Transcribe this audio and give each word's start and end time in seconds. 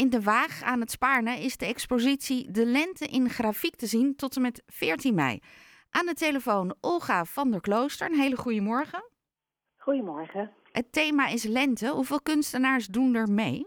In 0.00 0.10
de 0.10 0.22
Waag 0.22 0.62
aan 0.62 0.80
het 0.80 0.90
Spaarne 0.90 1.30
is 1.30 1.56
de 1.56 1.66
expositie 1.66 2.50
De 2.50 2.66
Lente 2.66 3.06
in 3.06 3.28
Grafiek 3.28 3.76
te 3.76 3.86
zien 3.86 4.16
tot 4.16 4.36
en 4.36 4.42
met 4.42 4.62
14 4.66 5.14
mei. 5.14 5.40
Aan 5.90 6.06
de 6.06 6.14
telefoon 6.14 6.74
Olga 6.80 7.24
van 7.24 7.50
der 7.50 7.60
Klooster. 7.60 8.06
Een 8.06 8.20
hele 8.20 8.36
goede 8.36 8.60
morgen. 8.60 9.02
Goedemorgen. 9.76 10.52
Het 10.72 10.92
thema 10.92 11.26
is 11.26 11.44
lente. 11.44 11.88
Hoeveel 11.88 12.20
kunstenaars 12.22 12.86
doen 12.86 13.14
er 13.14 13.30
mee? 13.30 13.66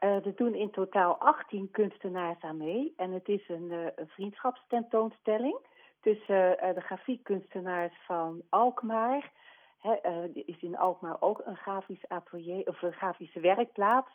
Uh, 0.00 0.26
er 0.26 0.36
doen 0.36 0.54
in 0.54 0.70
totaal 0.70 1.16
18 1.18 1.70
kunstenaars 1.70 2.40
aan 2.40 2.56
mee. 2.56 2.92
En 2.96 3.12
het 3.12 3.28
is 3.28 3.48
een, 3.48 3.68
uh, 3.70 3.86
een 3.96 4.08
vriendschapstentoonstelling 4.08 5.58
tussen 6.00 6.56
uh, 6.64 6.74
de 6.74 6.80
grafiekkunstenaars 6.80 7.94
van 8.06 8.42
Alkmaar. 8.48 9.32
Hè, 9.78 9.94
is 10.32 10.62
in 10.62 10.76
Alkmaar 10.76 11.16
ook 11.20 11.42
een 11.44 11.56
grafisch 11.56 12.08
atelier 12.08 12.68
of 12.68 12.82
een 12.82 12.92
grafische 12.92 13.40
werkplaats. 13.40 14.10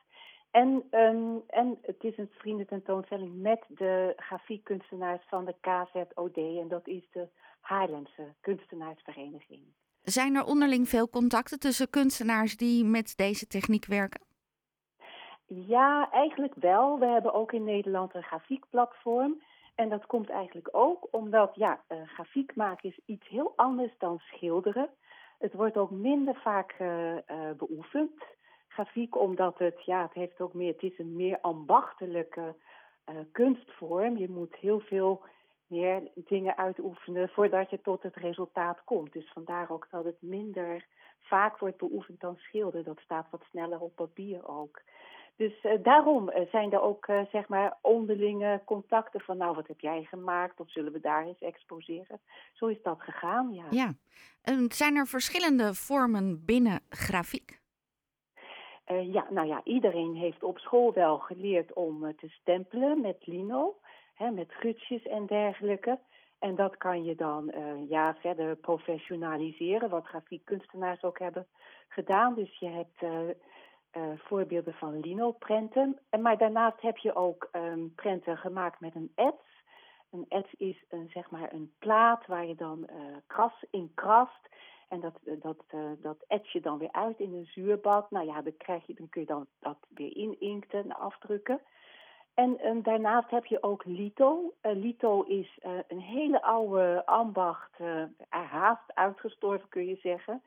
En, 0.52 0.84
um, 0.92 1.44
en 1.48 1.78
het 1.82 2.04
is 2.04 2.18
een 2.18 2.30
vriendententoonstelling 2.38 3.42
met 3.42 3.64
de 3.68 4.14
grafiekkunstenaars 4.16 5.22
van 5.28 5.46
de 5.46 5.56
KZOD. 5.62 6.38
En 6.38 6.68
dat 6.68 6.88
is 6.88 7.04
de 7.12 7.28
Haarlemse 7.60 8.34
kunstenaarsvereniging. 8.42 9.62
Zijn 10.02 10.36
er 10.36 10.46
onderling 10.46 10.90
veel 10.90 11.10
contacten 11.10 11.60
tussen 11.60 11.90
kunstenaars 11.90 12.58
die 12.58 12.86
met 12.86 13.18
deze 13.18 13.48
techniek 13.48 13.86
werken? 13.86 14.22
Ja, 15.46 16.12
eigenlijk 16.12 16.54
wel. 16.56 17.00
We 17.00 17.06
hebben 17.06 17.34
ook 17.34 17.52
in 17.52 17.64
Nederland 17.64 18.16
een 18.16 18.24
grafiekplatform. 18.24 19.42
En 19.76 19.90
dat 19.90 20.06
komt 20.06 20.30
eigenlijk 20.30 20.70
ook 20.72 21.08
omdat 21.12 21.52
ja, 21.56 21.82
uh, 21.90 21.98
grafiek 22.08 22.56
maken 22.56 22.90
is 22.90 23.00
iets 23.06 23.28
heel 23.28 23.54
anders 23.56 23.92
dan 23.98 24.20
schilderen. 24.20 24.90
Het 25.40 25.54
wordt 25.54 25.78
ook 25.78 25.92
minder 25.92 26.36
vaak 26.36 26.76
uh, 26.80 27.14
uh, 27.14 27.20
beoefend 27.58 28.24
grafiek, 28.80 29.20
omdat 29.20 29.58
het, 29.58 29.86
ja, 29.86 30.02
het 30.02 30.14
heeft 30.14 30.42
ook 30.42 30.54
meer, 30.54 30.74
het 30.74 30.84
is 30.92 31.00
een 31.00 31.16
meer 31.16 31.40
ambachtelijke 31.42 32.56
uh, 33.10 33.16
kunstvorm. 33.32 34.18
Je 34.18 34.30
moet 34.30 34.56
heel 34.56 34.80
veel 34.80 35.24
meer 35.68 36.02
dingen 36.16 36.58
uitoefenen 36.58 37.30
voordat 37.30 37.70
je 37.70 37.82
tot 37.82 38.04
het 38.04 38.16
resultaat 38.16 38.84
komt. 38.84 39.14
Dus 39.14 39.32
vandaar 39.34 39.72
ook 39.72 39.88
dat 39.92 40.06
het 40.06 40.22
minder 40.22 40.86
vaak 41.20 41.58
wordt 41.58 41.78
beoefend 41.78 42.20
dan 42.20 42.36
schilderen. 42.38 42.86
Dat 42.86 43.00
staat 43.00 43.28
wat 43.32 43.44
sneller 43.50 43.80
op 43.80 43.96
papier 43.96 44.48
ook. 44.48 44.82
Dus 45.36 45.64
uh, 45.64 45.72
daarom 45.84 46.32
zijn 46.52 46.72
er 46.72 46.82
ook 46.82 47.06
zeg 47.32 47.48
maar 47.48 47.78
onderlinge 47.82 48.62
contacten 48.66 49.20
van 49.20 49.38
nou 49.38 49.56
wat 49.56 49.68
heb 49.68 49.80
jij 49.80 50.04
gemaakt 50.04 50.60
of 50.60 50.72
zullen 50.72 50.92
we 50.92 51.00
daar 51.00 51.26
eens 51.26 51.42
exposeren. 51.42 52.20
Zo 52.54 52.66
is 52.68 52.82
dat 52.84 53.02
gegaan, 53.02 53.54
ja. 53.54 53.66
Ja. 53.70 53.94
Zijn 54.68 54.96
er 54.96 55.08
verschillende 55.08 55.74
vormen 55.74 56.46
binnen 56.46 56.80
grafiek? 56.90 57.59
Uh, 58.92 59.14
ja, 59.14 59.26
nou 59.30 59.48
ja, 59.48 59.62
iedereen 59.64 60.16
heeft 60.16 60.44
op 60.44 60.58
school 60.60 60.94
wel 60.94 61.18
geleerd 61.18 61.74
om 61.74 62.04
uh, 62.04 62.10
te 62.18 62.28
stempelen 62.30 63.02
met 63.02 63.28
lino, 63.28 63.76
hè, 64.14 64.32
met 64.32 64.54
gutsjes 64.54 65.04
en 65.04 65.26
dergelijke. 65.26 66.00
En 66.40 66.56
dat 66.56 66.78
kan 66.78 67.04
je 67.04 67.16
dan 67.16 67.52
uh, 67.56 67.90
ja, 67.90 68.16
verder 68.16 68.56
professionaliseren, 68.56 69.90
wat 69.90 70.06
grafiekkunstenaars 70.06 71.04
ook 71.04 71.20
hebben 71.20 71.48
gedaan. 71.88 72.34
Dus 72.34 72.60
je 72.60 72.68
hebt 72.68 73.04
voorbeelden 74.16 74.74
van 74.74 75.00
lino-prenten. 75.00 76.00
Maar 76.22 76.38
daarnaast 76.38 76.82
heb 76.82 76.98
je 76.98 77.16
ook 77.16 77.50
um, 77.52 77.94
prenten 77.96 78.38
gemaakt 78.38 78.80
met 78.80 78.96
een 78.96 79.12
ets. 79.16 79.64
Een 80.12 80.26
ets 80.28 80.54
is 80.54 80.84
een, 80.90 81.10
zeg 81.10 81.30
maar 81.30 81.54
een 81.54 81.72
plaat 81.80 82.26
waar 82.28 82.46
je 82.46 82.56
dan 82.56 82.90
kras 83.28 83.66
in 83.72 83.92
krast. 83.96 84.50
En 84.90 85.00
dat, 85.00 85.20
dat, 85.24 85.64
uh, 85.76 85.90
dat 86.02 86.24
ets 86.28 86.52
je 86.52 86.62
dan 86.62 86.78
weer 86.78 86.92
uit 86.92 87.20
in 87.20 87.34
een 87.34 87.46
zuurbad. 87.46 88.12
Nou 88.12 88.26
ja, 88.26 88.42
dan, 88.42 88.58
krijg 88.58 88.88
je, 88.88 88.94
dan 88.94 89.10
kun 89.10 89.22
je 89.22 89.28
dan 89.28 89.48
dat 89.60 89.78
weer 89.90 90.40
inkten 90.40 90.84
en 90.84 90.96
afdrukken. 90.96 91.62
En 92.34 92.68
um, 92.68 92.82
daarnaast 92.82 93.30
heb 93.30 93.46
je 93.46 93.64
ook 93.64 93.86
lito. 93.86 94.54
Uh, 94.62 94.76
lito 94.76 95.22
is 95.22 95.60
uh, 95.66 95.72
een 95.88 96.00
hele 96.00 96.42
oude 96.42 97.06
ambacht, 97.06 97.78
haast 98.30 98.96
uitgestorven 98.96 99.70
kun 99.70 99.86
je 99.86 99.96
zeggen. 99.96 100.42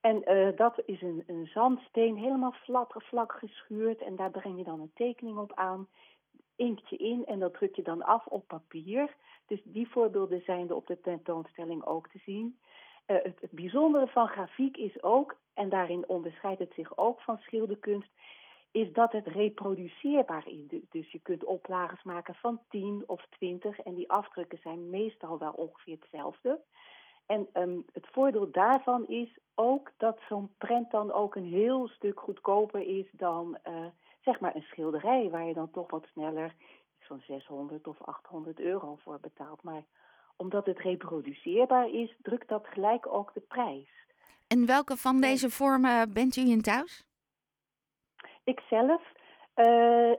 En 0.00 0.22
dat 0.56 0.82
is 0.84 1.02
een, 1.02 1.24
een 1.26 1.46
zandsteen, 1.46 2.16
helemaal 2.16 2.52
vlak, 2.52 3.02
vlak 3.02 3.32
geschuurd. 3.32 4.02
En 4.02 4.16
daar 4.16 4.30
breng 4.30 4.58
je 4.58 4.64
dan 4.64 4.80
een 4.80 4.92
tekening 4.94 5.38
op 5.38 5.52
aan, 5.54 5.88
inkt 6.56 6.88
je 6.88 6.96
in 6.96 7.26
en 7.26 7.38
dat 7.38 7.54
druk 7.54 7.76
je 7.76 7.82
dan 7.82 8.02
af 8.02 8.26
op 8.26 8.46
papier. 8.46 9.14
Dus 9.46 9.60
die 9.64 9.88
voorbeelden 9.88 10.42
zijn 10.44 10.68
er 10.68 10.74
op 10.74 10.86
de 10.86 11.00
tentoonstelling 11.00 11.84
ook 11.84 12.08
te 12.08 12.18
zien. 12.18 12.58
Uh, 13.10 13.16
het, 13.22 13.50
bijzondere 13.50 14.06
van 14.06 14.28
grafiek 14.28 14.76
is 14.76 15.02
ook, 15.02 15.36
en 15.54 15.68
daarin 15.68 16.08
onderscheidt 16.08 16.60
het 16.60 16.72
zich 16.74 16.96
ook 16.96 17.20
van 17.20 17.38
schilderkunst, 17.38 18.10
is 18.70 18.92
dat 18.92 19.12
het 19.12 19.26
reproduceerbaar 19.26 20.48
is. 20.48 20.82
Dus 20.88 21.10
je 21.12 21.18
kunt 21.18 21.44
oplages 21.44 22.02
maken 22.02 22.34
van 22.34 22.60
10 22.68 23.04
of 23.06 23.26
20 23.30 23.78
en 23.78 23.94
die 23.94 24.10
afdrukken 24.10 24.58
zijn 24.62 24.90
meestal 24.90 25.38
wel 25.38 25.52
ongeveer 25.52 25.96
hetzelfde. 26.00 26.60
En 27.26 27.48
um, 27.54 27.84
het 27.92 28.06
voordeel 28.06 28.50
daarvan 28.50 29.06
is 29.06 29.38
ook 29.54 29.92
dat 29.96 30.18
zo'n 30.28 30.50
prent 30.58 30.90
dan 30.90 31.12
ook 31.12 31.34
een 31.34 31.52
heel 31.52 31.88
stuk 31.88 32.20
goedkoper 32.20 32.80
is 32.80 33.06
dan 33.12 33.58
uh, 33.68 33.86
zeg 34.20 34.40
maar 34.40 34.54
een 34.54 34.62
schilderij, 34.62 35.30
waar 35.30 35.44
je 35.44 35.54
dan 35.54 35.70
toch 35.70 35.90
wat 35.90 36.06
sneller 36.12 36.54
zo'n 36.98 37.22
600 37.26 37.86
of 37.86 38.02
800 38.02 38.60
euro 38.60 38.96
voor 39.02 39.20
betaalt. 39.20 39.62
Maar 39.62 39.84
omdat 40.38 40.66
het 40.66 40.78
reproduceerbaar 40.78 41.88
is, 41.90 42.16
drukt 42.22 42.48
dat 42.48 42.66
gelijk 42.66 43.06
ook 43.06 43.34
de 43.34 43.40
prijs. 43.40 43.88
En 44.46 44.66
welke 44.66 44.96
van 44.96 45.20
deze 45.20 45.50
vormen 45.50 46.12
bent 46.12 46.36
u 46.36 46.40
in 46.40 46.62
thuis? 46.62 47.04
Ikzelf. 48.44 49.02
Uh, 49.56 50.12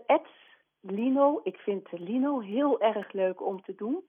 lino. 0.82 1.40
Ik 1.44 1.58
vind 1.58 1.88
lino 1.92 2.40
heel 2.40 2.82
erg 2.82 3.12
leuk 3.12 3.42
om 3.42 3.62
te 3.62 3.76
doen. 3.76 4.04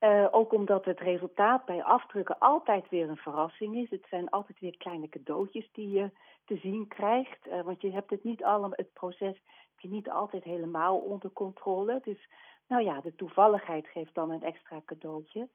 Uh, 0.00 0.28
ook 0.30 0.52
omdat 0.52 0.84
het 0.84 1.00
resultaat 1.00 1.64
bij 1.64 1.82
afdrukken 1.82 2.38
altijd 2.38 2.88
weer 2.88 3.08
een 3.08 3.16
verrassing 3.16 3.76
is. 3.76 3.90
Het 3.90 4.06
zijn 4.08 4.30
altijd 4.30 4.60
weer 4.60 4.76
kleine 4.76 5.08
cadeautjes 5.08 5.68
die 5.72 5.90
je 5.90 6.10
te 6.44 6.56
zien 6.56 6.88
krijgt. 6.88 7.46
Uh, 7.46 7.60
want 7.60 7.80
je 7.80 7.92
hebt 7.92 8.10
het 8.10 8.24
niet 8.24 8.44
allemaal, 8.44 8.72
het 8.72 8.92
proces 8.92 9.40
heb 9.70 9.78
je 9.80 9.88
niet 9.88 10.10
altijd 10.10 10.44
helemaal 10.44 10.98
onder 10.98 11.32
controle. 11.32 12.00
Dus 12.04 12.28
nou 12.68 12.82
ja, 12.82 13.00
de 13.00 13.14
toevalligheid 13.14 13.86
geeft 13.86 14.14
dan 14.14 14.30
een 14.30 14.42
extra 14.42 14.82
cadeautje. 14.84 15.48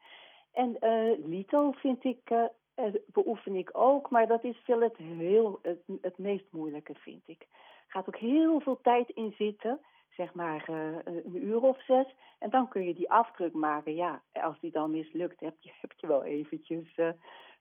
En 0.54 0.78
uh, 0.82 1.26
Lito 1.26 1.72
vind 1.72 2.04
ik, 2.04 2.30
uh, 2.30 2.44
beoefen 3.06 3.56
ik 3.56 3.70
ook, 3.72 4.10
maar 4.10 4.28
dat 4.28 4.44
is 4.44 4.58
veel 4.64 4.82
het, 4.82 4.98
heel, 4.98 5.60
het, 5.62 5.82
het 6.02 6.18
meest 6.18 6.46
moeilijke, 6.52 6.94
vind 6.96 7.24
ik. 7.26 7.48
Gaat 7.88 8.08
ook 8.08 8.18
heel 8.18 8.60
veel 8.60 8.80
tijd 8.82 9.10
in 9.10 9.34
zitten, 9.38 9.80
zeg 10.10 10.34
maar 10.34 10.70
een 11.04 11.46
uur 11.46 11.62
of 11.62 11.84
zes. 11.84 12.16
En 12.40 12.50
dan 12.50 12.68
kun 12.68 12.84
je 12.84 12.94
die 12.94 13.12
afdruk 13.12 13.54
maken. 13.54 13.96
Ja, 13.96 14.22
als 14.34 14.60
die 14.60 14.72
dan 14.72 14.92
mislukt, 14.92 15.40
heb 15.40 15.56
je, 15.60 15.72
heb 15.82 15.92
je 15.98 16.08
wel 16.08 16.24
eventjes 16.24 16.96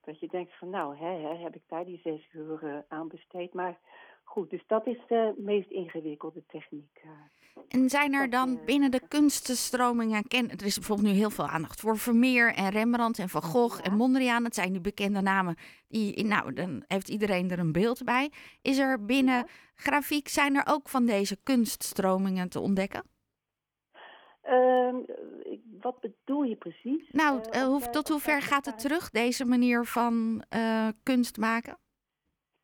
dat 0.08 0.20
je 0.20 0.28
denkt 0.28 0.58
van 0.58 0.70
nou, 0.70 0.96
hè, 0.96 1.12
hè, 1.12 1.34
heb 1.34 1.54
ik 1.54 1.62
daar 1.68 1.84
die 1.84 2.00
zes 2.02 2.28
uur 2.32 2.84
aan 2.88 3.08
besteed. 3.08 3.54
Maar 3.54 3.78
goed, 4.28 4.50
dus 4.50 4.64
dat 4.66 4.86
is 4.86 4.98
de 5.08 5.34
meest 5.36 5.70
ingewikkelde 5.70 6.42
techniek. 6.46 7.02
En 7.68 7.88
zijn 7.88 8.12
er 8.12 8.30
dan 8.30 8.60
binnen 8.64 8.90
de 8.90 9.00
kunststromingen, 9.08 10.24
er 10.28 10.64
is 10.64 10.74
bijvoorbeeld 10.74 11.08
nu 11.08 11.14
heel 11.14 11.30
veel 11.30 11.46
aandacht 11.46 11.80
voor 11.80 11.98
Vermeer 11.98 12.54
en 12.54 12.70
Rembrandt 12.70 13.18
en 13.18 13.28
Van 13.28 13.42
Gogh 13.42 13.80
en 13.82 13.96
Mondriaan. 13.96 14.42
Dat 14.42 14.54
zijn 14.54 14.72
nu 14.72 14.80
bekende 14.80 15.20
namen. 15.20 15.56
Die, 15.88 16.24
nou, 16.24 16.52
dan 16.52 16.84
heeft 16.86 17.08
iedereen 17.08 17.50
er 17.50 17.58
een 17.58 17.72
beeld 17.72 18.04
bij. 18.04 18.30
Is 18.62 18.78
er 18.78 19.04
binnen 19.04 19.46
grafiek, 19.74 20.28
zijn 20.28 20.56
er 20.56 20.66
ook 20.68 20.88
van 20.88 21.06
deze 21.06 21.36
kunststromingen 21.42 22.48
te 22.48 22.60
ontdekken? 22.60 23.02
Uh, 24.48 24.94
wat 25.80 26.00
bedoel 26.00 26.42
je 26.42 26.56
precies? 26.56 27.10
Nou, 27.10 27.40
uh, 27.52 27.62
hoe, 27.62 27.90
tot 27.90 28.08
hoe 28.08 28.20
ver 28.20 28.42
gaat 28.42 28.66
het 28.66 28.78
terug, 28.78 29.10
deze 29.10 29.44
manier 29.44 29.84
van 29.84 30.44
uh, 30.56 30.88
kunst 31.02 31.36
maken? 31.36 31.78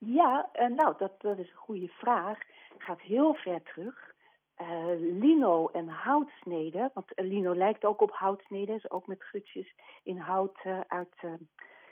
Ja, 0.04 0.50
nou, 0.76 0.94
dat, 0.98 1.20
dat 1.20 1.38
is 1.38 1.50
een 1.50 1.56
goede 1.56 1.88
vraag. 1.88 2.38
Gaat 2.78 3.00
heel 3.00 3.34
ver 3.34 3.62
terug. 3.62 4.12
Uh, 4.60 4.86
lino 5.20 5.68
en 5.68 5.88
houtsneden, 5.88 6.90
want 6.94 7.12
lino 7.14 7.54
lijkt 7.54 7.84
ook 7.84 8.00
op 8.00 8.10
houtsneden, 8.10 8.74
dus 8.74 8.90
ook 8.90 9.06
met 9.06 9.22
gutjes 9.22 9.74
in 10.02 10.18
hout 10.18 10.58
uh, 10.64 10.80
uit 10.88 11.14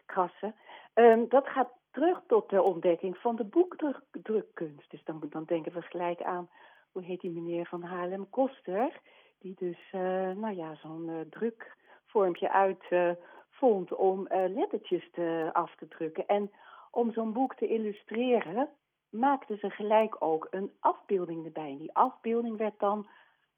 krassen. 0.06 0.55
Um, 0.94 1.29
dat 1.29 1.49
gaat 1.49 1.73
terug 1.91 2.23
tot 2.26 2.50
de 2.50 2.62
ontdekking 2.62 3.17
van 3.17 3.37
de 3.37 3.44
boekdrukkunst. 3.44 4.91
Dus 4.91 5.05
dan, 5.05 5.23
dan 5.31 5.44
denken 5.44 5.73
we 5.73 5.82
gelijk 5.82 6.23
aan, 6.23 6.50
hoe 6.93 7.03
heet 7.03 7.20
die 7.20 7.31
meneer 7.31 7.67
van 7.67 7.82
Haarlem, 7.82 8.31
Koster, 8.31 9.00
die 9.38 9.55
dus, 9.59 9.88
nou 10.37 10.55
ja, 10.55 10.75
zo'n 10.75 11.26
drukvormpje 11.31 12.50
uitvond 12.50 13.94
om 13.94 14.26
lettertjes 14.31 15.11
te, 15.12 15.50
af 15.53 15.75
te 15.76 15.88
drukken. 15.88 16.26
En 16.26 16.50
om 16.93 17.12
zo'n 17.12 17.33
boek 17.33 17.55
te 17.55 17.67
illustreren, 17.67 18.69
maakten 19.09 19.59
ze 19.59 19.71
gelijk 19.71 20.17
ook 20.19 20.47
een 20.50 20.73
afbeelding 20.81 21.44
erbij. 21.44 21.77
Die 21.79 21.94
afbeelding 21.94 22.56
werd 22.56 22.79
dan 22.79 23.06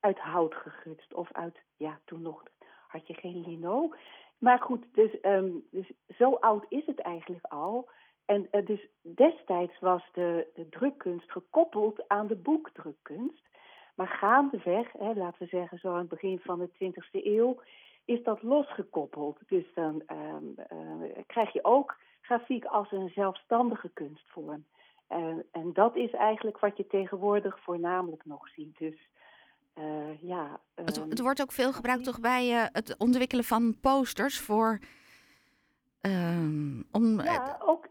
uit 0.00 0.18
hout 0.18 0.54
gegutst 0.54 1.14
of 1.14 1.32
uit, 1.32 1.58
ja, 1.76 2.00
toen 2.04 2.22
nog 2.22 2.42
had 2.88 3.06
je 3.06 3.14
geen 3.14 3.40
lino. 3.40 3.94
Maar 4.38 4.58
goed, 4.58 4.84
dus, 4.92 5.18
um, 5.22 5.66
dus 5.70 5.92
zo 6.16 6.34
oud 6.34 6.64
is 6.68 6.86
het 6.86 7.00
eigenlijk 7.00 7.46
al. 7.46 7.88
En 8.24 8.48
uh, 8.52 8.66
dus 8.66 8.88
destijds 9.00 9.78
was 9.78 10.02
de, 10.12 10.46
de 10.54 10.68
drukkunst 10.68 11.32
gekoppeld 11.32 12.08
aan 12.08 12.26
de 12.26 12.36
boekdrukkunst. 12.36 13.48
Maar 13.94 14.08
gaandeweg, 14.08 14.92
hè, 14.92 15.12
laten 15.14 15.38
we 15.38 15.46
zeggen 15.46 15.78
zo 15.78 15.88
aan 15.92 15.98
het 15.98 16.08
begin 16.08 16.38
van 16.38 16.58
de 16.58 16.68
20e 16.68 17.24
eeuw, 17.24 17.60
is 18.04 18.22
dat 18.22 18.42
losgekoppeld. 18.42 19.38
Dus 19.48 19.64
dan 19.74 20.02
ehm, 20.06 20.44
eh, 20.56 21.22
krijg 21.26 21.52
je 21.52 21.64
ook 21.64 21.96
grafiek 22.24 22.64
als 22.64 22.92
een 22.92 23.10
zelfstandige 23.14 23.88
kunstvorm. 23.88 24.64
en 25.52 25.72
dat 25.72 25.96
is 25.96 26.10
eigenlijk 26.10 26.58
wat 26.58 26.76
je 26.76 26.86
tegenwoordig 26.86 27.60
voornamelijk 27.60 28.24
nog 28.24 28.48
ziet. 28.48 28.78
Dus 28.78 29.08
uh, 29.78 30.22
ja, 30.22 30.60
het, 30.74 30.96
het, 30.96 31.12
ehm, 31.12 31.22
wordt 31.22 31.42
ook 31.42 31.52
veel 31.52 31.72
gebruikt 31.72 32.04
toch 32.04 32.20
bij 32.20 32.50
uh, 32.50 32.64
het 32.72 32.96
ontwikkelen 32.98 33.44
van 33.44 33.80
posters 33.80 34.40
voor. 34.40 34.78
Uh, 36.02 36.80
om, 36.92 37.20
ja, 37.20 37.58
ook, 37.60 37.88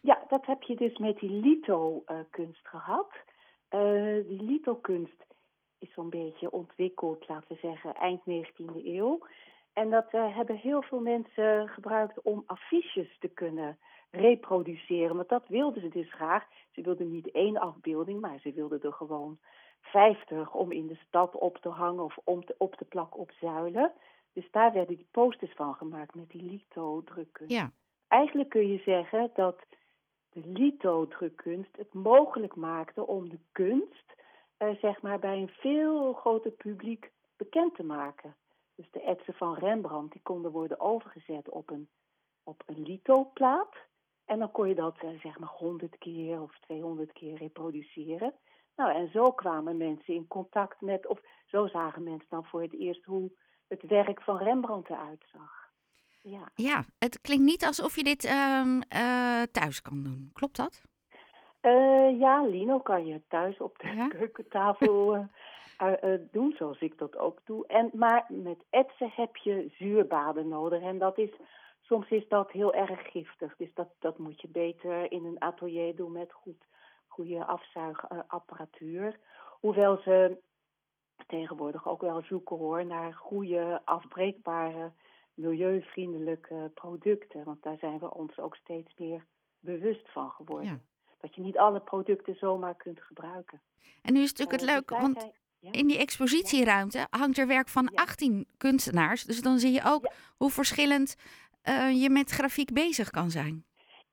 ja, 0.00 0.24
dat 0.28 0.46
heb 0.46 0.62
je 0.62 0.76
dus 0.76 0.98
met 0.98 1.18
die 1.18 1.30
litho-kunst 1.30 2.68
gehad. 2.68 3.10
die 4.28 4.42
litho-kunst 4.42 5.24
is 5.78 5.92
zo'n 5.94 6.10
beetje 6.10 6.50
ontwikkeld, 6.50 7.28
laten 7.28 7.48
we 7.48 7.58
zeggen, 7.60 7.94
eind 7.94 8.20
19e 8.20 8.84
eeuw. 8.84 9.26
En 9.74 9.90
dat 9.90 10.10
hebben 10.10 10.56
heel 10.56 10.82
veel 10.82 11.00
mensen 11.00 11.68
gebruikt 11.68 12.22
om 12.22 12.42
affiches 12.46 13.18
te 13.18 13.28
kunnen 13.28 13.78
reproduceren. 14.10 15.16
Want 15.16 15.28
dat 15.28 15.48
wilden 15.48 15.82
ze 15.82 15.88
dus 15.88 16.12
graag. 16.12 16.44
Ze 16.72 16.82
wilden 16.82 17.10
niet 17.10 17.30
één 17.30 17.56
afbeelding, 17.56 18.20
maar 18.20 18.38
ze 18.38 18.52
wilden 18.52 18.82
er 18.82 18.92
gewoon 18.92 19.38
50 19.80 20.54
om 20.54 20.72
in 20.72 20.86
de 20.86 20.98
stad 21.06 21.34
op 21.34 21.58
te 21.58 21.68
hangen 21.68 22.04
of 22.04 22.16
om 22.24 22.44
te, 22.44 22.54
op 22.58 22.74
te 22.74 22.84
plakken 22.84 23.20
op 23.20 23.30
zuilen. 23.40 23.92
Dus 24.32 24.50
daar 24.50 24.72
werden 24.72 24.96
die 24.96 25.08
posters 25.10 25.52
van 25.54 25.74
gemaakt 25.74 26.14
met 26.14 26.30
die 26.30 26.42
litho-drukkunst. 26.42 27.52
Ja. 27.52 27.70
Eigenlijk 28.08 28.48
kun 28.48 28.68
je 28.68 28.78
zeggen 28.78 29.30
dat 29.34 29.58
de 30.32 30.42
litho-drukkunst 30.44 31.76
het 31.76 31.94
mogelijk 31.94 32.54
maakte 32.54 33.06
om 33.06 33.28
de 33.28 33.38
kunst 33.52 34.14
eh, 34.56 34.68
zeg 34.80 35.02
maar 35.02 35.18
bij 35.18 35.36
een 35.36 35.48
veel 35.48 36.12
groter 36.12 36.50
publiek 36.50 37.10
bekend 37.36 37.74
te 37.74 37.84
maken. 37.84 38.36
Dus 38.74 38.90
de 38.90 39.02
etsen 39.02 39.34
van 39.34 39.54
Rembrandt 39.54 40.12
die 40.12 40.22
konden 40.22 40.50
worden 40.50 40.80
overgezet 40.80 41.48
op 41.48 41.70
een, 41.70 41.88
op 42.42 42.62
een 42.66 42.82
litho-plaat. 42.82 43.74
En 44.24 44.38
dan 44.38 44.50
kon 44.50 44.68
je 44.68 44.74
dat 44.74 44.96
eh, 44.98 45.20
zeg 45.20 45.38
maar 45.38 45.48
100 45.48 45.98
keer 45.98 46.40
of 46.40 46.58
200 46.60 47.12
keer 47.12 47.36
reproduceren. 47.36 48.34
Nou, 48.76 48.94
en 48.94 49.10
zo 49.10 49.32
kwamen 49.32 49.76
mensen 49.76 50.14
in 50.14 50.26
contact 50.26 50.80
met, 50.80 51.06
of 51.06 51.20
zo 51.46 51.66
zagen 51.66 52.02
mensen 52.02 52.28
dan 52.28 52.44
voor 52.44 52.62
het 52.62 52.72
eerst 52.72 53.04
hoe 53.04 53.32
het 53.68 53.82
werk 53.82 54.22
van 54.22 54.38
Rembrandt 54.38 54.90
eruit 54.90 55.24
zag. 55.32 55.64
Ja, 56.22 56.48
ja 56.54 56.84
het 56.98 57.20
klinkt 57.20 57.44
niet 57.44 57.64
alsof 57.64 57.96
je 57.96 58.04
dit 58.04 58.24
uh, 58.24 58.80
uh, 58.96 59.42
thuis 59.42 59.82
kan 59.82 60.02
doen. 60.02 60.30
Klopt 60.32 60.56
dat? 60.56 60.82
Uh, 61.62 62.18
ja, 62.18 62.46
Lino 62.46 62.78
kan 62.78 63.06
je 63.06 63.22
thuis 63.28 63.58
op 63.58 63.78
de 63.78 64.06
keukentafel 64.08 65.28
doen, 66.30 66.54
zoals 66.58 66.80
ik 66.80 66.98
dat 66.98 67.16
ook 67.16 67.40
doe. 67.44 67.66
En, 67.66 67.90
maar 67.92 68.26
met 68.28 68.64
etsen 68.70 69.10
heb 69.14 69.36
je 69.36 69.70
zuurbaden 69.78 70.48
nodig. 70.48 70.82
En 70.82 70.98
dat 70.98 71.18
is, 71.18 71.30
soms 71.80 72.08
is 72.08 72.28
dat 72.28 72.50
heel 72.50 72.74
erg 72.74 73.10
giftig. 73.10 73.56
Dus 73.56 73.74
dat, 73.74 73.88
dat 73.98 74.18
moet 74.18 74.40
je 74.40 74.48
beter 74.48 75.12
in 75.12 75.24
een 75.24 75.40
atelier 75.40 75.96
doen 75.96 76.12
met 76.12 76.32
goed 76.32 76.64
goede 77.14 77.44
afzuigapparatuur. 77.44 79.18
Hoewel 79.60 79.96
ze 79.96 80.38
tegenwoordig 81.26 81.88
ook 81.88 82.00
wel 82.00 82.22
zoeken 82.22 82.56
hoor 82.56 82.86
naar 82.86 83.14
goede, 83.14 83.80
afbreekbare, 83.84 84.92
milieuvriendelijke 85.34 86.70
producten. 86.74 87.44
Want 87.44 87.62
daar 87.62 87.78
zijn 87.78 87.98
we 87.98 88.14
ons 88.14 88.38
ook 88.38 88.56
steeds 88.56 88.94
meer 88.96 89.24
bewust 89.60 90.12
van 90.12 90.30
geworden. 90.30 90.82
Dat 91.20 91.34
je 91.34 91.40
niet 91.40 91.58
alle 91.58 91.80
producten 91.80 92.34
zomaar 92.34 92.74
kunt 92.74 93.00
gebruiken. 93.00 93.60
En 94.02 94.12
nu 94.12 94.20
is 94.20 94.28
het 94.28 94.38
natuurlijk 94.38 94.60
het 94.60 94.70
uh, 94.70 94.74
leuk, 94.74 94.90
want 95.02 95.32
in 95.70 95.86
die 95.86 95.98
expositieruimte 95.98 97.06
hangt 97.10 97.38
er 97.38 97.46
werk 97.46 97.68
van 97.68 97.94
18 97.94 98.46
kunstenaars. 98.56 99.24
Dus 99.24 99.42
dan 99.42 99.58
zie 99.58 99.72
je 99.72 99.80
ook 99.84 100.12
hoe 100.36 100.50
verschillend 100.50 101.16
uh, 101.64 102.02
je 102.02 102.10
met 102.10 102.30
grafiek 102.30 102.72
bezig 102.72 103.10
kan 103.10 103.30
zijn. 103.30 103.64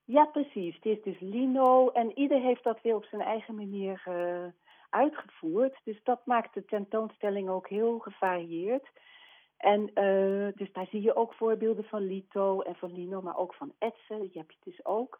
Ja, 0.05 0.25
precies. 0.25 0.75
Het 0.75 0.85
is 0.85 1.03
dus 1.03 1.19
lino 1.19 1.89
en 1.89 2.17
ieder 2.17 2.41
heeft 2.41 2.63
dat 2.63 2.81
weer 2.81 2.95
op 2.95 3.05
zijn 3.05 3.21
eigen 3.21 3.55
manier 3.55 4.03
uh, 4.07 4.45
uitgevoerd. 4.89 5.79
Dus 5.83 6.03
dat 6.03 6.25
maakt 6.25 6.53
de 6.53 6.65
tentoonstelling 6.65 7.49
ook 7.49 7.67
heel 7.67 7.99
gevarieerd. 7.99 8.87
En 9.57 9.81
uh, 9.81 10.47
dus 10.55 10.71
daar 10.73 10.87
zie 10.89 11.01
je 11.01 11.15
ook 11.15 11.33
voorbeelden 11.33 11.83
van 11.83 12.07
lito 12.07 12.61
en 12.61 12.75
van 12.75 12.93
lino, 12.93 13.21
maar 13.21 13.37
ook 13.37 13.53
van 13.53 13.73
etsen. 13.77 14.19
Die 14.19 14.31
heb 14.33 14.51
je 14.51 14.57
dus 14.63 14.85
ook. 14.85 15.19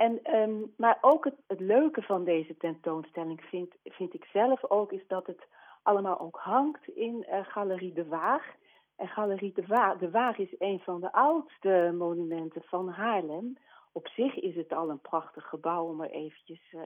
En, 0.00 0.34
um, 0.36 0.74
maar 0.76 0.98
ook 1.00 1.24
het, 1.24 1.60
leuke 1.60 2.02
van 2.02 2.24
deze 2.24 2.56
tentoonstelling 2.56 3.40
vind, 3.40 3.74
vind 3.84 4.14
ik 4.14 4.24
zelf 4.24 4.70
ook, 4.70 4.92
is 4.92 5.06
dat 5.06 5.26
het 5.26 5.46
allemaal 5.82 6.20
ook 6.20 6.38
hangt 6.38 6.88
in 6.88 7.26
uh, 7.30 7.38
Galerie 7.42 7.92
de 7.92 8.06
Waag. 8.06 8.54
En 8.96 9.08
Galerie 9.08 9.52
de 9.54 9.66
Waag, 9.66 9.98
de 9.98 10.10
Waag 10.10 10.38
is 10.38 10.54
een 10.58 10.80
van 10.80 11.00
de 11.00 11.12
oudste 11.12 11.94
monumenten 11.98 12.62
van 12.62 12.88
Haarlem 12.88 13.56
op 13.92 14.08
zich 14.08 14.34
is 14.34 14.56
het 14.56 14.72
al 14.72 14.90
een 14.90 15.00
prachtig 15.00 15.48
gebouw 15.48 15.84
om 15.84 16.00
er 16.00 16.10
eventjes 16.10 16.72
uh, 16.72 16.80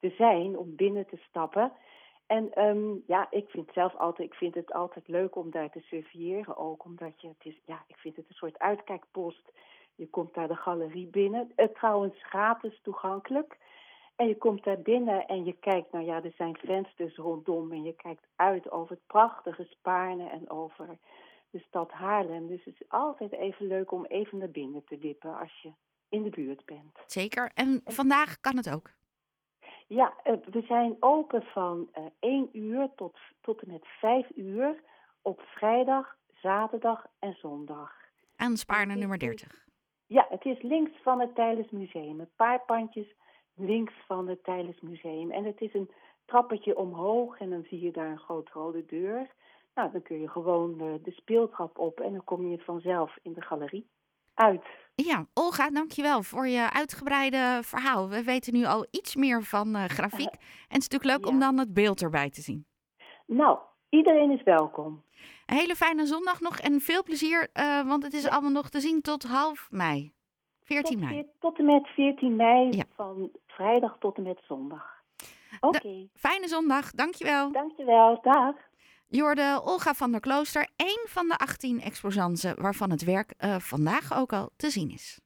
te 0.00 0.10
zijn, 0.10 0.58
om 0.58 0.76
binnen 0.76 1.06
te 1.06 1.16
stappen. 1.28 1.72
En 2.26 2.64
um, 2.64 3.02
ja, 3.06 3.26
ik 3.30 3.48
vind 3.48 3.70
zelf 3.72 3.96
altijd, 3.96 4.28
ik 4.28 4.34
vind 4.34 4.54
het 4.54 4.72
altijd 4.72 5.08
leuk 5.08 5.36
om 5.36 5.50
daar 5.50 5.70
te 5.70 5.80
surveilleren 5.80 6.56
ook, 6.56 6.84
omdat 6.84 7.20
je, 7.20 7.28
het 7.28 7.46
is, 7.46 7.60
ja, 7.66 7.84
ik 7.86 7.96
vind 7.96 8.16
het 8.16 8.28
een 8.28 8.34
soort 8.34 8.58
uitkijkpost. 8.58 9.52
Je 9.94 10.08
komt 10.08 10.34
daar 10.34 10.48
de 10.48 10.56
galerie 10.56 11.06
binnen, 11.06 11.52
het 11.56 11.74
trouwens 11.74 12.14
gratis 12.22 12.80
toegankelijk. 12.82 13.58
En 14.16 14.28
je 14.28 14.36
komt 14.36 14.64
daar 14.64 14.80
binnen 14.80 15.26
en 15.26 15.44
je 15.44 15.52
kijkt, 15.52 15.92
nou 15.92 16.04
ja, 16.04 16.22
er 16.22 16.32
zijn 16.36 16.56
vensters 16.56 17.16
rondom 17.16 17.72
en 17.72 17.82
je 17.82 17.94
kijkt 17.94 18.26
uit 18.36 18.70
over 18.70 18.90
het 18.90 19.06
prachtige 19.06 19.64
Spaarne 19.64 20.28
en 20.28 20.50
over 20.50 20.98
de 21.50 21.58
stad 21.58 21.90
Haarlem. 21.90 22.46
Dus 22.46 22.64
het 22.64 22.74
is 22.80 22.88
altijd 22.88 23.32
even 23.32 23.66
leuk 23.66 23.92
om 23.92 24.04
even 24.04 24.38
naar 24.38 24.50
binnen 24.50 24.84
te 24.84 24.98
wippen 24.98 25.38
als 25.38 25.60
je 25.62 25.72
in 26.08 26.22
de 26.22 26.30
buurt 26.30 26.64
bent. 26.64 26.98
Zeker. 27.06 27.50
En 27.54 27.80
vandaag 27.84 28.40
kan 28.40 28.56
het 28.56 28.70
ook? 28.70 28.90
Ja, 29.86 30.14
eh, 30.22 30.34
we 30.50 30.62
zijn 30.62 30.96
open 31.00 31.42
van 31.42 31.88
uh, 31.98 32.04
eh, 32.04 32.10
1 32.18 32.48
uur 32.52 32.88
tot, 32.96 33.18
tot 33.40 33.62
en 33.62 33.70
met 33.70 33.86
5 33.86 34.26
uur 34.34 34.82
op 35.22 35.40
vrijdag, 35.40 36.16
zaterdag 36.40 37.06
en 37.18 37.34
zondag. 37.34 37.92
Aan 38.36 38.56
Spaarne 38.56 38.94
nummer 38.94 39.18
30. 39.18 39.61
Ja, 40.12 40.26
het 40.28 40.44
is 40.44 40.62
links 40.62 40.90
van 41.02 41.20
het 41.20 41.34
Tijdens 41.34 41.70
Museum. 41.70 42.20
Een 42.20 42.36
paar 42.36 42.60
pandjes 42.66 43.14
links 43.54 43.92
van 44.06 44.28
het 44.28 44.44
Tijdens 44.44 44.80
Museum. 44.80 45.30
En 45.30 45.44
het 45.44 45.60
is 45.60 45.74
een 45.74 45.90
trappetje 46.24 46.76
omhoog 46.76 47.38
en 47.38 47.50
dan 47.50 47.64
zie 47.68 47.80
je 47.80 47.90
daar 47.90 48.10
een 48.10 48.18
grote 48.18 48.50
rode 48.52 48.86
deur. 48.86 49.30
Nou, 49.74 49.92
dan 49.92 50.02
kun 50.02 50.20
je 50.20 50.28
gewoon 50.28 50.82
uh, 50.82 50.92
de 51.02 51.10
speeltrap 51.10 51.78
op 51.78 52.00
en 52.00 52.12
dan 52.12 52.24
kom 52.24 52.46
je 52.46 52.58
vanzelf 52.58 53.16
in 53.22 53.32
de 53.32 53.40
galerie 53.40 53.88
uit. 54.34 54.64
Ja, 54.94 55.26
Olga, 55.34 55.70
dankjewel 55.70 56.22
voor 56.22 56.46
je 56.46 56.72
uitgebreide 56.72 57.60
verhaal. 57.62 58.08
We 58.08 58.24
weten 58.24 58.52
nu 58.52 58.64
al 58.64 58.86
iets 58.90 59.16
meer 59.16 59.42
van 59.42 59.76
uh, 59.76 59.84
grafiek. 59.84 60.34
en 60.68 60.68
het 60.68 60.82
is 60.82 60.88
natuurlijk 60.88 61.10
leuk 61.10 61.32
om 61.32 61.40
dan 61.40 61.58
het 61.58 61.74
beeld 61.74 62.02
erbij 62.02 62.30
te 62.30 62.40
zien. 62.40 62.66
Nou, 63.26 63.58
iedereen 63.92 64.30
is 64.30 64.42
welkom. 64.42 65.02
Een 65.46 65.56
hele 65.56 65.74
fijne 65.74 66.06
zondag 66.06 66.40
nog 66.40 66.58
en 66.58 66.80
veel 66.80 67.02
plezier, 67.02 67.48
uh, 67.54 67.88
want 67.88 68.02
het 68.02 68.12
is 68.12 68.28
allemaal 68.28 68.50
nog 68.50 68.68
te 68.68 68.80
zien 68.80 69.00
tot 69.00 69.22
half 69.22 69.68
mei. 69.70 70.12
14 70.64 70.98
tot, 70.98 71.08
mei. 71.08 71.26
Tot 71.38 71.58
en 71.58 71.64
met 71.64 71.86
14 71.86 72.36
mei, 72.36 72.82
van 72.96 73.30
vrijdag 73.46 73.96
tot 73.98 74.16
en 74.16 74.22
met 74.22 74.40
zondag. 74.48 75.02
Oké. 75.60 76.08
Fijne 76.14 76.48
zondag, 76.48 76.90
dankjewel. 76.90 77.52
Dankjewel, 77.52 78.18
dag. 78.22 78.54
Jorde 79.08 79.60
Olga 79.64 79.94
van 79.94 80.10
der 80.10 80.20
Klooster, 80.20 80.68
één 80.76 81.06
van 81.08 81.28
de 81.28 81.36
18 81.36 81.80
exposanten 81.80 82.62
waarvan 82.62 82.90
het 82.90 83.04
werk 83.04 83.34
uh, 83.38 83.56
vandaag 83.56 84.18
ook 84.18 84.32
al 84.32 84.50
te 84.56 84.70
zien 84.70 84.90
is. 84.90 85.20